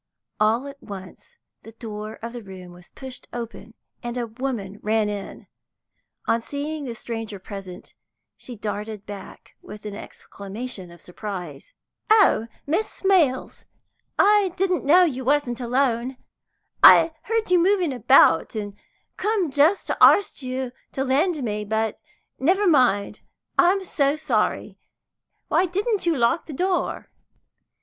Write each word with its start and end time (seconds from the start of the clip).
All 0.39 0.67
at 0.67 0.81
once 0.81 1.37
the 1.61 1.73
door 1.73 2.15
of 2.23 2.33
the 2.33 2.41
room 2.41 2.71
was 2.71 2.89
pushed 2.89 3.27
open, 3.31 3.75
and 4.01 4.17
a 4.17 4.25
woman 4.25 4.79
ran 4.81 5.09
in. 5.09 5.45
On 6.25 6.41
seeing 6.41 6.85
the 6.85 6.95
stranger 6.95 7.37
present, 7.37 7.93
she 8.35 8.55
darted 8.55 9.05
back 9.05 9.53
with 9.61 9.85
an 9.85 9.93
exclamation 9.93 10.89
of 10.89 11.01
surprise. 11.01 11.75
"Oh, 12.09 12.47
Miss 12.65 12.89
Smales, 13.03 13.65
I 14.17 14.53
didn't 14.55 14.85
know 14.85 15.03
as 15.05 15.15
you 15.15 15.23
wasn't 15.23 15.59
alone! 15.61 16.17
I 16.83 17.13
heard 17.25 17.51
you 17.51 17.59
moving 17.59 17.93
about, 17.93 18.55
and 18.55 18.73
come 19.17 19.51
just 19.51 19.85
to 19.85 20.03
arst 20.03 20.41
you 20.41 20.71
to 20.93 21.03
lend 21.03 21.43
me 21.43 21.63
but 21.63 22.01
never 22.39 22.65
mind, 22.65 23.19
I'm 23.59 23.83
so 23.83 24.15
sorry; 24.15 24.79
why 25.47 25.67
didn't 25.67 26.07
you 26.07 26.15
lock 26.17 26.47
the 26.47 26.53
door?" 26.53 27.11